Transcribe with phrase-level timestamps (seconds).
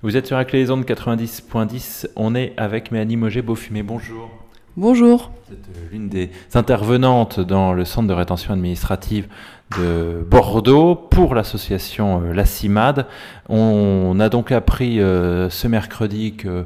[0.00, 2.06] Vous êtes sur la clé de 90.10.
[2.14, 3.82] On est avec Mélanie Moget-Beaufumé.
[3.82, 4.30] Bonjour.
[4.76, 5.32] Bonjour.
[5.48, 9.26] Vous êtes euh, l'une des intervenantes dans le centre de rétention administrative
[9.76, 13.06] de Bordeaux pour l'association euh, La CIMAD.
[13.48, 16.64] On a donc appris euh, ce mercredi que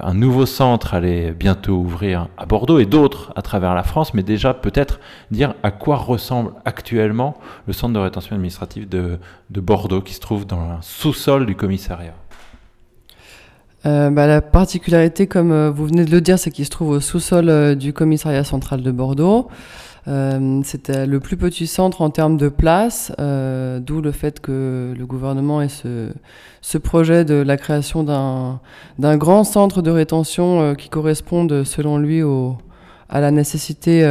[0.00, 4.22] un nouveau centre allait bientôt ouvrir à Bordeaux et d'autres à travers la France, mais
[4.22, 5.00] déjà peut-être
[5.30, 9.18] dire à quoi ressemble actuellement le centre de rétention administrative de,
[9.48, 12.12] de Bordeaux qui se trouve dans un sous-sol du commissariat.
[13.84, 16.90] Euh, bah, la particularité, comme euh, vous venez de le dire, c'est qu'il se trouve
[16.90, 19.48] au sous-sol euh, du commissariat central de Bordeaux.
[20.64, 25.62] C'était le plus petit centre en termes de place, d'où le fait que le gouvernement
[25.62, 32.20] ait ce, projet de la création d'un grand centre de rétention qui corresponde, selon lui,
[33.10, 34.02] à la nécessité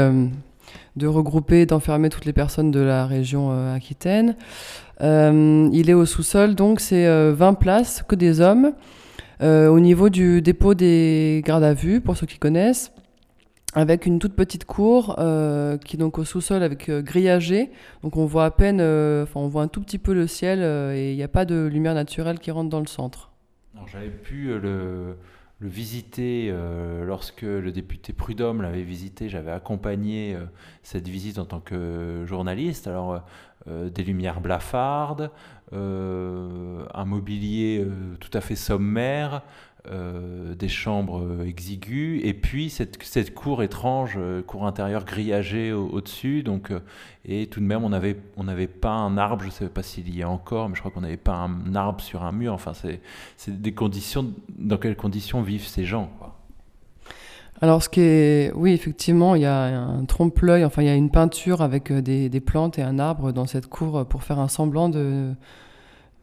[0.95, 4.37] de regrouper, d'enfermer toutes les personnes de la région Aquitaine.
[5.01, 8.71] il est au sous-sol, donc c'est 20 places, que des hommes.
[9.41, 12.91] Euh, au niveau du dépôt des gardes à vue, pour ceux qui connaissent,
[13.73, 17.71] avec une toute petite cour euh, qui est donc au sous-sol avec euh, grillagé.
[18.03, 20.59] Donc on voit à peine, enfin on voit un tout petit peu le ciel
[20.95, 23.31] et il n'y a pas de lumière naturelle qui rentre dans le centre.
[23.87, 25.15] J'avais pu le,
[25.61, 26.53] le visiter
[27.05, 29.29] lorsque le député Prudhomme l'avait visité.
[29.29, 30.35] J'avais accompagné
[30.83, 32.87] cette visite en tant que journaliste.
[32.87, 33.23] Alors
[33.67, 35.31] des lumières blafardes,
[35.73, 39.41] euh, un mobilier euh, tout à fait sommaire,
[39.89, 46.43] euh, des chambres exiguës, et puis cette, cette cour étrange, cour intérieure grillagée au-dessus.
[46.43, 46.71] donc,
[47.25, 49.83] et tout de même, on n'avait on avait pas un arbre, je ne sais pas
[49.83, 52.53] s'il y a encore, mais je crois qu'on n'avait pas un arbre sur un mur.
[52.53, 56.11] Enfin, c'est des conditions, dans quelles conditions vivent ces gens
[57.63, 60.95] alors, ce qui est, oui, effectivement, il y a un trompe-l'œil, enfin, il y a
[60.95, 64.47] une peinture avec des, des, plantes et un arbre dans cette cour pour faire un
[64.47, 65.33] semblant de, euh,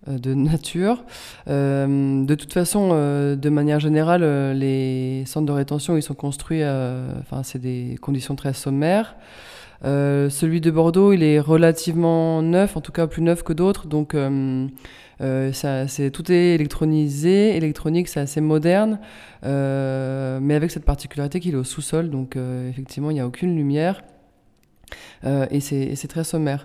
[0.09, 1.05] de nature.
[1.49, 4.23] Euh, de toute façon, euh, de manière générale,
[4.57, 9.17] les centres de rétention, ils sont construits, enfin, c'est des conditions très sommaires.
[9.83, 14.11] celui de Bordeaux, il est relativement neuf, en tout cas plus neuf que d'autres, donc
[14.11, 14.17] tout
[16.33, 18.99] est électronisé, électronique, c'est assez moderne,
[19.43, 22.37] mais avec cette particularité qu'il est au sous-sol, donc
[22.71, 24.03] effectivement, il n'y a aucune lumière.
[25.25, 26.65] Et c'est très sommaire.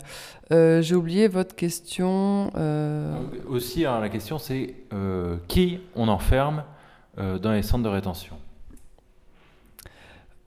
[0.51, 2.51] Euh, j'ai oublié votre question.
[2.55, 3.15] Euh,
[3.47, 6.63] aussi, hein, la question c'est euh, qui on enferme
[7.15, 8.35] dans les centres de rétention?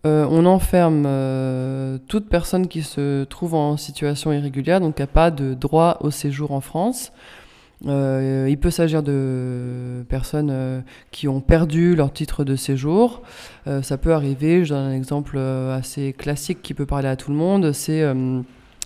[0.04, 1.08] On enferme
[2.06, 6.12] toute personne qui se trouve en situation irrégulière, donc qui n'a pas de droit au
[6.12, 7.12] séjour en France.
[7.84, 13.22] Il peut s'agir de personnes qui ont perdu leur titre de séjour.
[13.82, 17.36] ça peut arriver, je donne un exemple assez classique qui peut parler à tout le
[17.36, 18.02] monde, c'est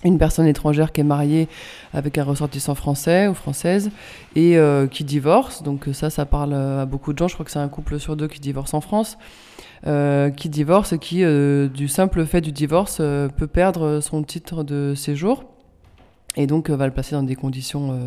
[0.05, 1.49] une personne étrangère qui est mariée
[1.93, 3.91] avec un ressortissant français ou française
[4.35, 5.63] et euh, qui divorce.
[5.63, 7.29] Donc ça, ça parle à beaucoup de gens.
[7.29, 9.19] Je crois que c'est un couple sur deux qui divorce en France.
[9.87, 14.63] Euh, qui divorce et qui, euh, du simple fait du divorce, peut perdre son titre
[14.63, 15.45] de séjour
[16.37, 17.99] et donc va le placer dans des conditions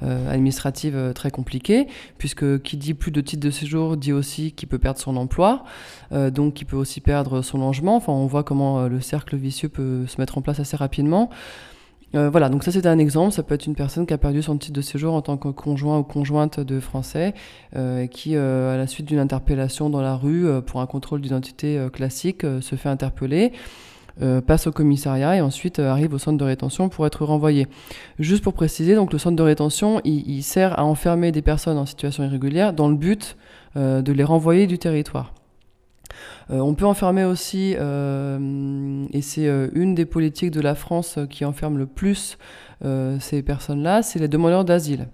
[0.00, 1.86] administratives très compliquées,
[2.18, 5.64] puisque qui dit plus de titre de séjour dit aussi qu'il peut perdre son emploi,
[6.10, 7.96] donc il peut aussi perdre son logement.
[7.96, 11.28] Enfin, on voit comment le cercle vicieux peut se mettre en place assez rapidement.
[12.14, 13.32] voilà, donc ça c'est un exemple.
[13.32, 15.48] Ça peut être une personne qui a perdu son titre de séjour en tant que
[15.48, 17.34] conjoint ou conjointe de français,
[17.76, 22.46] euh, qui, à la suite d'une interpellation dans la rue pour un contrôle d'identité classique,
[22.60, 23.52] se fait interpeller.
[24.20, 27.66] Euh, passe au commissariat et ensuite euh, arrive au centre de rétention pour être renvoyé.
[28.18, 31.86] Juste pour préciser, donc le centre de rétention, il, sert à enfermer des personnes en
[31.86, 33.38] situation irrégulière dans le but
[33.76, 35.32] euh, de les renvoyer du territoire.
[36.50, 41.86] on peut enfermer aussi, et c'est une des politiques de la France qui enferme le
[41.86, 42.36] plus
[43.20, 45.08] ces personnes-là, c'est les demandeurs d'asile.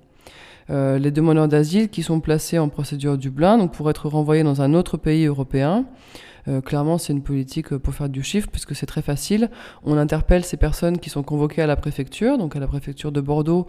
[0.69, 4.75] les demandeurs d'asile qui sont placés en procédure Dublin, donc pour être renvoyés dans un
[4.75, 5.85] autre pays européen.
[6.49, 9.51] Euh, clairement, c'est une politique pour faire du chiffre, puisque c'est très facile.
[9.85, 13.21] On interpelle ces personnes qui sont convoquées à la préfecture, donc à la préfecture de
[13.21, 13.69] Bordeaux,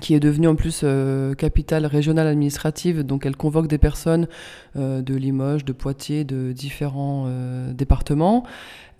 [0.00, 4.28] qui est devenue en plus euh, capitale régionale administrative, donc elle convoque des personnes
[4.76, 7.28] euh, de Limoges, de Poitiers, de différents
[7.72, 8.44] départements.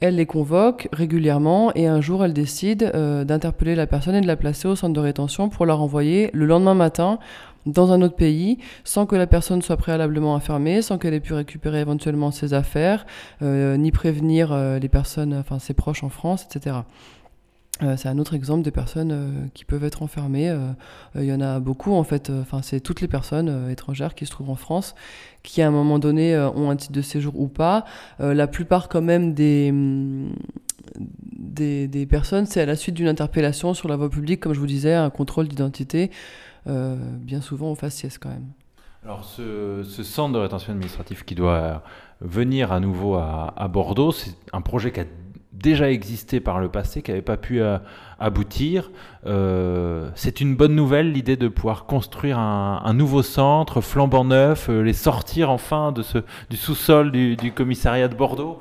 [0.00, 4.36] Elle les convoque régulièrement et un jour elle décide d'interpeller la personne et de la
[4.36, 7.18] placer au centre de rétention pour la renvoyer le lendemain matin
[7.66, 11.34] dans un autre pays sans que la personne soit préalablement enfermée, sans qu'elle ait pu
[11.34, 13.06] récupérer éventuellement ses affaires,
[13.42, 16.76] euh, ni prévenir euh, les personnes, enfin ses proches en France, etc.
[17.82, 20.56] Euh, c'est un autre exemple des personnes qui peuvent être enfermées.
[21.14, 22.30] Il y en a beaucoup en fait.
[22.30, 24.94] Enfin, c'est toutes les personnes étrangères qui se trouvent en France,
[25.42, 27.84] qui à un moment donné ont un titre de séjour ou pas.
[28.18, 29.74] la plupart quand même des
[30.98, 34.66] des personnes, c'est à la suite d'une interpellation sur la voie publique, comme je vous
[34.66, 36.10] disais, un contrôle d'identité
[36.66, 38.48] bien souvent au faciès quand même.
[39.06, 41.82] Alors ce, centre de rétention administrative qui doit
[42.20, 45.04] venir à nouveau à, Bordeaux, c'est un projet qui a
[45.52, 47.78] déjà existé par le passé, qui n'avait pas pu euh,
[48.18, 48.90] aboutir.
[49.24, 54.82] Euh, c'est une bonne nouvelle l'idée de pouvoir construire un, nouveau centre flambant neuf, euh,
[54.82, 56.18] les sortir enfin de ce,
[56.50, 58.60] du sous-sol du, commissariat de Bordeaux?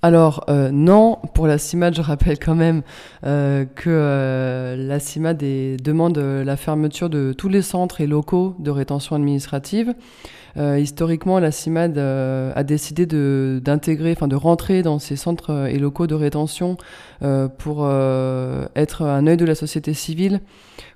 [0.00, 2.82] Alors non, pour la CIMAD, je rappelle quand même
[3.22, 5.38] que la CIMAD
[5.82, 9.94] demande la fermeture de tous les centres et locaux de rétention administrative.
[10.58, 13.06] Euh, historiquement, la CIMAD euh, a décidé
[13.60, 16.76] d'intégrer, enfin de rentrer dans ces centres euh, et locaux de rétention
[17.58, 17.88] pour
[18.76, 20.40] être un œil de la société civile,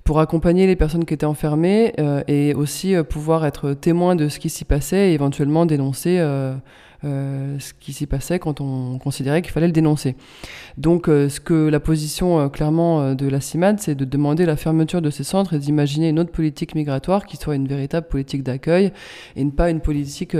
[0.05, 1.95] pour accompagner les personnes qui étaient enfermées
[2.29, 6.55] et aussi pouvoir être témoin de ce qui s'y passait et éventuellement dénoncer euh,
[7.05, 10.17] ce qui s'y passait quand on considérait qu'il fallait le dénoncer.
[10.79, 14.57] Donc euh, ce que la position euh, clairement de la CIMAD, c'est de demander la
[14.57, 18.43] fermeture de ces centres et d'imaginer une autre politique migratoire qui soit une véritable politique
[18.43, 18.93] d'accueil
[19.37, 20.37] et pas une politique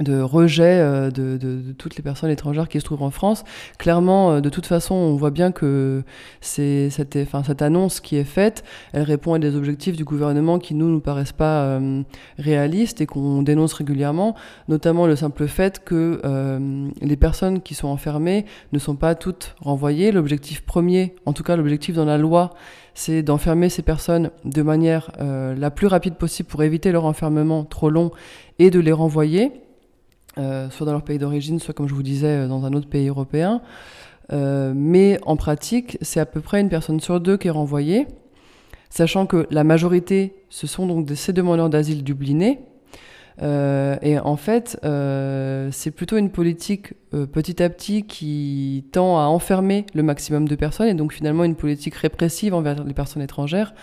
[0.00, 3.44] de rejet euh, de, de, toutes les personnes étrangères qui se trouvent en France.
[3.78, 6.02] Clairement, euh, de toute façon, on voit bien que
[6.40, 10.74] cette, enfin, cette annonce qui est faite, elle répond à des objectifs du gouvernement qui
[10.74, 12.02] nous nous paraissent pas euh,
[12.38, 14.34] réalistes et qu'on dénonce régulièrement,
[14.68, 16.20] notamment le simple fait que
[17.00, 20.12] les personnes qui sont enfermées ne sont pas toutes renvoyées.
[20.12, 22.50] L'objectif premier, en tout cas l'objectif dans la loi,
[22.94, 27.90] c'est d'enfermer ces personnes de manière la plus rapide possible pour éviter leur enfermement trop
[27.90, 28.10] long
[28.58, 29.52] et de les renvoyer.
[30.38, 32.88] Euh, soit dans leur pays d'origine, soit comme je vous disais, euh, dans un autre
[32.88, 33.62] pays européen.
[34.32, 38.06] Euh, mais en pratique, c'est à peu près une personne sur deux qui est renvoyée,
[38.90, 42.60] sachant que la majorité, ce sont donc ces demandeurs d'asile dublinés.
[43.40, 44.78] et en fait,
[45.72, 50.88] c'est plutôt une politique petit à petit qui tend à enfermer le maximum de personnes,
[50.88, 53.74] et donc finalement une politique répressive envers les personnes étrangères,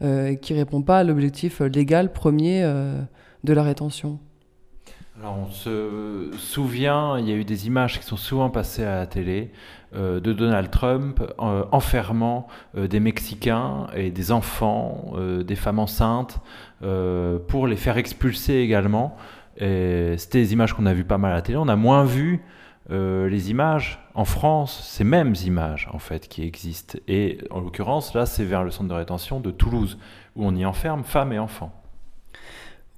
[0.00, 2.62] qui répond pas à l'objectif légal premier
[3.42, 4.20] de la rétention.
[5.24, 9.06] On se souvient, il y a eu des images qui sont souvent passées à la
[9.06, 9.50] télé
[9.96, 16.40] euh, de Donald Trump euh, enfermant euh, des Mexicains et des enfants, des femmes enceintes,
[16.80, 19.16] pour les faire expulser également.
[19.58, 21.58] C'était des images qu'on a vues pas mal à la télé.
[21.58, 22.40] On a moins vu
[22.88, 26.98] les images en France, ces mêmes images en fait qui existent.
[27.08, 29.98] Et en l'occurrence, là, c'est vers le centre de rétention de Toulouse,
[30.36, 31.72] où on y enferme femmes et enfants.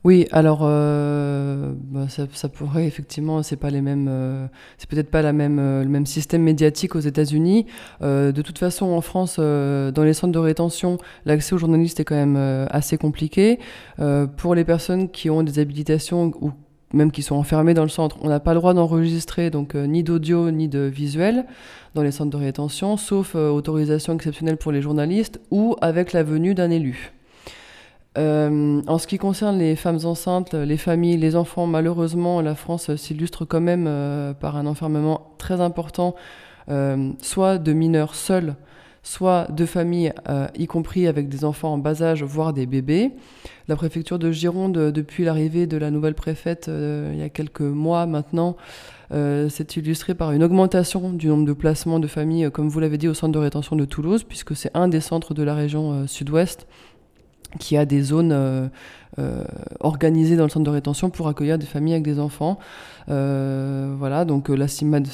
[0.02, 4.47] Oui, alors euh, bah, ça, pourrait effectivement, c'est pas les mêmes, euh,
[4.79, 7.67] c'est peut-être pas la même, euh, le même système médiatique aux États-Unis.
[8.00, 12.14] de toute façon, en France, dans les centres de rétention, l'accès aux journalistes est quand
[12.14, 13.58] même assez compliqué.
[14.37, 16.53] pour les personnes qui ont des habilitations ou
[16.93, 20.03] même qui sont enfermées dans le centre, on n'a pas le droit d'enregistrer donc ni
[20.03, 21.44] d'audio ni de visuel
[21.94, 26.55] dans les centres de rétention, sauf autorisation exceptionnelle pour les journalistes ou avec la venue
[26.55, 27.12] d'un élu.
[28.19, 32.95] Euh, en ce qui concerne les femmes enceintes, les familles, les enfants, malheureusement, la France
[32.97, 36.17] s'illustre quand même euh, par un enfermement très important,
[36.71, 38.57] euh, soit de mineurs seuls,
[39.03, 40.12] soit de familles,
[40.59, 43.12] y compris avec des enfants en bas âge, voire des bébés.
[43.67, 48.05] La préfecture de Gironde, depuis l'arrivée de la nouvelle préfète il y a quelques mois
[48.05, 48.59] maintenant,
[49.11, 53.09] s'est illustrée par une augmentation du nombre de placements de familles, comme vous l'avez dit,
[53.09, 56.67] au centre de rétention de Toulouse, puisque c'est un des centres de la région sud-ouest
[57.58, 58.69] qui a des zones euh,
[59.19, 59.44] euh,
[59.81, 62.58] organisées dans le centre de rétention pour accueillir des familles avec des enfants.
[63.08, 65.08] Euh, voilà, donc la CIMAD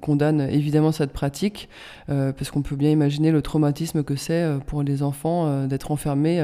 [0.00, 1.68] condamne évidemment cette pratique,
[2.08, 6.42] parce qu'on peut bien imaginer le traumatisme que c'est pour les enfants d'être enfermés,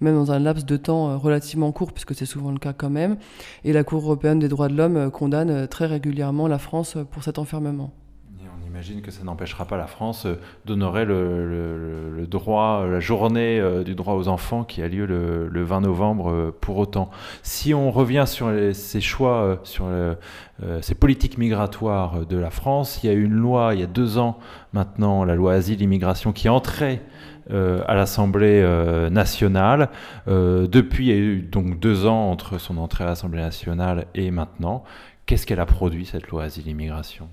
[0.00, 3.16] même dans un laps de temps relativement court, puisque c'est souvent le cas quand même.
[3.64, 7.38] Et la Cour européenne des droits de l'homme condamne très régulièrement la France pour cet
[7.38, 7.92] enfermement.
[8.80, 13.94] J'imagine que ça n'empêchera pas la France euh, d'honorer le, droit, la journée euh, du
[13.94, 17.10] droit aux enfants qui a lieu le, 20 novembre euh, pour autant.
[17.42, 19.84] Si on revient sur ces choix, sur
[20.80, 23.86] ces politiques migratoires de la France, il y a eu une loi il y a
[23.86, 24.38] deux ans
[24.72, 27.02] maintenant, la loi Asile-Immigration, qui entrait
[27.50, 28.62] à l'Assemblée
[29.10, 29.90] nationale.
[30.26, 34.30] depuis, il y a eu donc deux ans entre son entrée à l'Assemblée nationale et
[34.30, 34.84] maintenant.
[35.26, 37.28] Qu'est-ce qu'elle a produit, cette loi Asile-Immigration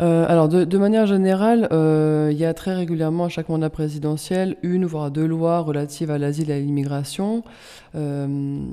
[0.00, 4.56] euh, alors, de, manière générale, euh, il y a très régulièrement à chaque mandat présidentiel
[4.62, 7.44] une voire deux lois relatives à l'asile et à l'immigration.
[7.94, 8.64] Euh,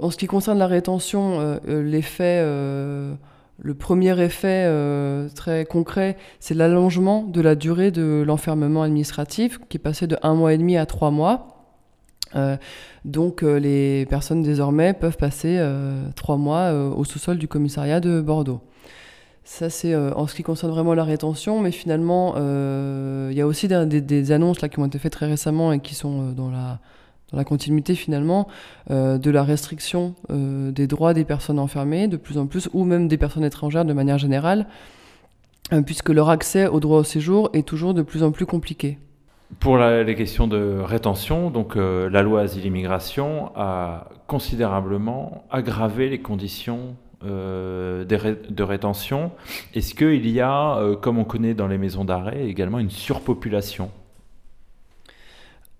[0.00, 4.70] en ce qui concerne la rétention, l'effet, le premier effet
[5.34, 10.34] très concret, c'est l'allongement de la durée de l'enfermement administratif, qui est passé de un
[10.34, 11.64] mois et demi à trois mois.
[13.04, 15.60] donc les personnes désormais peuvent passer
[16.14, 18.60] trois mois au sous-sol du commissariat de Bordeaux.
[19.44, 23.66] Ça, c'est en ce qui concerne vraiment la rétention, mais finalement, il y a aussi
[23.66, 26.80] des, annonces là, qui ont été faites très récemment et qui sont dans la,
[27.32, 28.46] dans la continuité finalement
[28.90, 33.16] de la restriction des droits des personnes enfermées de plus en plus, ou même des
[33.16, 34.66] personnes étrangères de manière générale,
[35.86, 38.98] puisque leur accès au droit au séjour est toujours de plus en plus compliqué.
[39.60, 46.96] Pour les questions de rétention, donc euh, la loi asile-immigration a considérablement aggravé les conditions
[47.24, 49.32] euh, de, rétention.
[49.74, 53.90] Est-ce qu'il y a, euh, comme on connaît dans les maisons d'arrêt, également une surpopulation?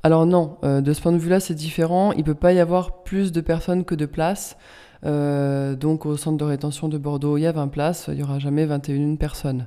[0.02, 2.12] Alors non, de ce point de vue-là, c'est différent.
[2.12, 4.56] Il ne peut pas y avoir plus de personnes que de places.
[5.02, 8.38] donc au centre de rétention de Bordeaux, il y a 20 places, il n'y aura
[8.38, 9.66] jamais 21 personnes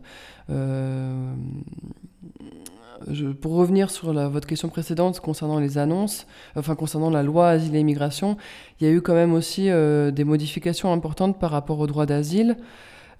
[3.42, 7.80] pour revenir sur votre question précédente concernant les annonces, enfin concernant la loi asile et
[7.80, 8.38] immigration,
[8.80, 12.06] il y a eu quand même aussi euh, des modifications importantes par rapport au droit
[12.06, 12.58] d'asile.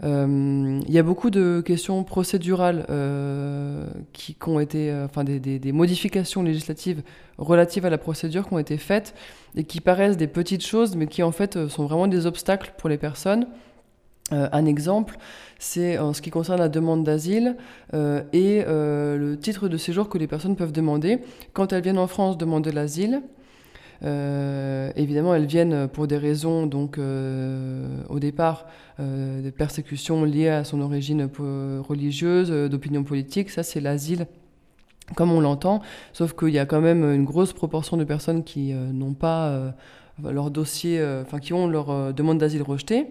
[0.04, 5.72] Euh, il y a beaucoup de questions procédurales euh, qui, ont été, enfin des, des,
[5.72, 7.04] modifications législatives
[7.38, 9.14] relatives à la procédure qui ont été faites
[9.56, 12.90] et qui paraissent des petites choses, mais qui en fait sont vraiment des obstacles pour
[12.90, 13.46] les personnes.
[14.32, 15.18] Un exemple,
[15.62, 17.56] c'est en ce qui concerne la demande d'asile
[17.94, 21.20] euh, et euh, le titre de séjour que les personnes peuvent demander.
[21.54, 23.22] Quand elles viennent en France demander l'asile,
[24.04, 28.66] euh, évidemment, elles viennent pour des raisons, donc au départ,
[28.98, 31.30] de persécutions liées à son origine
[31.88, 33.52] religieuse, d'opinion politique.
[33.52, 34.26] Ça, c'est l'asile
[35.16, 35.82] comme on l'entend,
[36.14, 39.74] sauf qu'il y a quand même une grosse proportion de personnes qui n'ont pas
[40.24, 43.06] leur dossier, enfin qui ont leur demande d'asile rejetée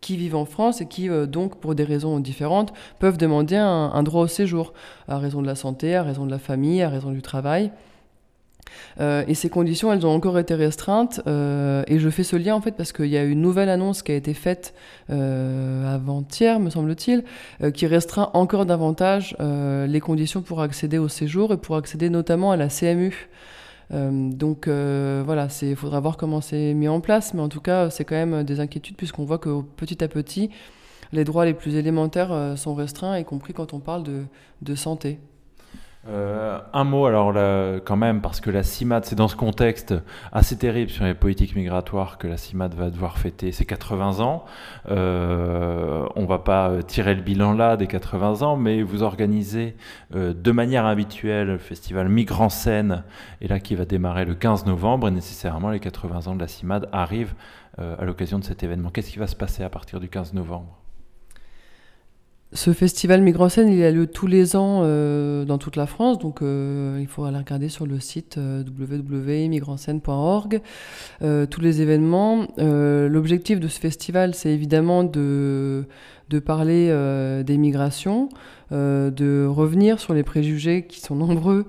[0.00, 4.02] qui vivent en France et qui, euh, donc, pour des raisons différentes, peuvent demander un,
[4.02, 4.72] droit au séjour,
[5.08, 7.70] à raison de la santé, à raison de la famille, à raison du travail.
[9.00, 11.20] Euh, et ces conditions, elles ont encore été restreintes.
[11.26, 14.02] Euh, et je fais ce lien en fait parce qu'il y a une nouvelle annonce
[14.02, 14.74] qui a été faite
[15.08, 17.24] avant-hier, me semble-t-il,
[17.72, 22.56] qui restreint encore davantage les conditions pour accéder au séjour et pour accéder notamment à
[22.56, 23.28] la CMU.
[23.92, 27.60] Euh, donc euh, voilà, il faudra voir comment c'est mis en place, mais en tout
[27.60, 30.50] cas, c'est quand même des inquiétudes puisqu'on voit que petit à petit,
[31.12, 34.04] les droits les plus élémentaires euh, sont restreints, y compris quand on parle
[34.62, 35.18] de santé.
[36.08, 37.34] Euh, un mot alors
[37.84, 39.94] quand même, parce que la CIMAD, c'est dans ce contexte
[40.32, 44.44] assez terrible sur les politiques migratoires que la CIMAD va devoir fêter ses 80 ans.
[44.88, 49.76] Euh, on va pas tirer le bilan là des 80 ans, mais vous organisez
[50.14, 53.04] euh, de manière habituelle le festival Migrant Scène,
[53.40, 56.48] et là qui va démarrer le 15 novembre, et nécessairement les 80 ans de la
[56.48, 57.34] CIMAD arrivent
[57.78, 58.90] à l'occasion de cet événement.
[58.90, 60.80] Qu'est-ce qui va se passer à partir du 15 novembre?
[62.52, 66.42] Ce festival Migrant il a lieu tous les ans euh, dans toute la France, donc
[66.42, 68.64] euh, il faut aller regarder sur le site euh,
[71.22, 72.46] euh, tous les événements.
[72.58, 75.86] L'objectif de ce festival, c'est évidemment de,
[76.44, 76.88] parler
[77.44, 78.28] des migrations,
[78.70, 81.66] de revenir sur les préjugés qui sont nombreux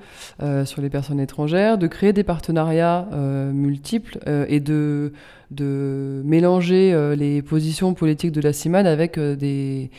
[0.65, 3.07] sur les personnes étrangères, de créer des partenariats
[3.53, 5.13] multiples et de,
[5.51, 9.89] de mélanger les positions politiques de la CIMAD avec des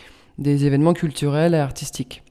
[0.42, 2.22] des événements culturels et artistiques.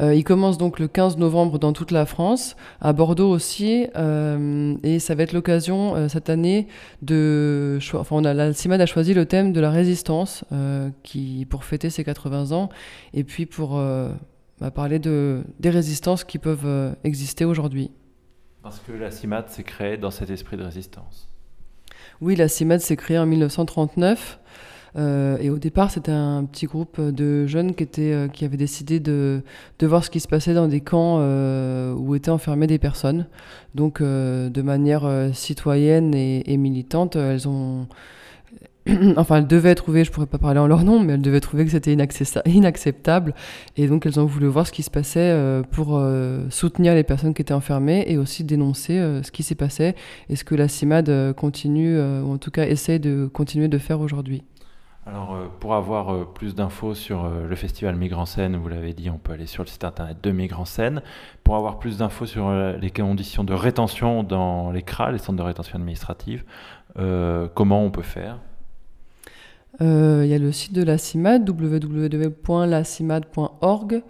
[0.00, 4.74] Euh, il commence donc le 15 novembre dans toute la France, à Bordeaux aussi, euh,
[4.82, 6.68] et ça va être l'occasion euh, cette année
[7.02, 7.78] de.
[7.94, 10.44] Enfin, on a, la CIMAD a choisi le thème de la résistance
[11.02, 12.70] qui, pour fêter ses 80 ans,
[13.14, 13.80] et puis pour
[14.60, 17.90] bah, parler de, des résistances qui peuvent exister aujourd'hui.
[18.62, 21.28] Parce que la CIMAD s'est créée dans cet esprit de résistance.
[22.20, 24.38] Oui, la CIMAD s'est créée en 1939.
[24.96, 29.00] Euh, et au départ, c'était un petit groupe de jeunes qui, étaient, euh, avaient décidé
[29.00, 29.42] de,
[29.82, 33.26] voir ce qui se passait dans des camps euh, où étaient enfermées des personnes.
[33.74, 37.86] Donc, de manière citoyenne et, militante, elles ont.
[39.16, 41.64] enfin, elles devaient trouver, je pourrais pas parler en leur nom, mais elles devaient trouver
[41.66, 41.92] que c'était
[42.46, 43.34] inacceptable.
[43.76, 46.02] Et donc, elles ont voulu voir ce qui se passait pour
[46.48, 49.94] soutenir les personnes qui étaient enfermées et aussi dénoncer ce qui s'est passé
[50.28, 54.00] et ce que la CIMAD continue, ou en tout cas essaie de continuer de faire
[54.00, 54.42] aujourd'hui.
[55.10, 58.92] Alors, euh, pour avoir euh, plus d'infos sur euh, le festival Migrant Scène, vous l'avez
[58.92, 61.02] dit, on peut aller sur le site internet de Migrant Scène.
[61.42, 65.42] Pour avoir plus d'infos sur les conditions de rétention dans les CRA, les centres de
[65.42, 66.44] rétention administrative,
[66.94, 68.38] comment on peut faire?
[69.80, 74.02] Il y a le site de la CIMAD, www.lacimad.org.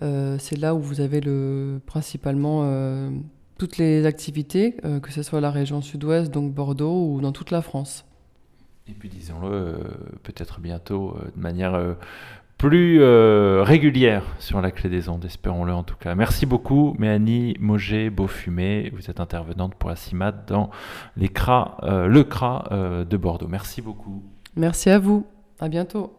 [0.00, 3.10] C'est là où vous avez le, principalement
[3.58, 7.62] toutes les activités, que ce soit la région sud-ouest, donc Bordeaux, ou dans toute la
[7.62, 8.05] France.
[8.88, 9.74] Et puis disons-le, euh,
[10.22, 11.94] peut-être bientôt euh, de manière euh,
[12.56, 13.02] plus
[13.62, 16.14] régulière sur la clé des ondes, espérons-le en tout cas.
[16.14, 18.90] Merci beaucoup, Méanie Moget Beaufumé.
[18.94, 20.70] Vous êtes intervenante pour la CIMAD dans
[21.18, 23.46] les CRA, le CRA de Bordeaux.
[23.46, 24.22] Merci beaucoup.
[24.56, 25.26] Merci à vous.
[25.60, 26.14] À bientôt.